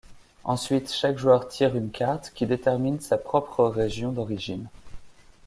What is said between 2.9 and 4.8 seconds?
sa propre région d'origine.